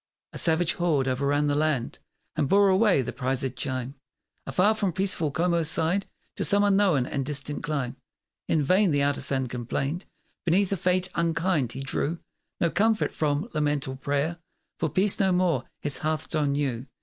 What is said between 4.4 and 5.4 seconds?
Afar from peaceful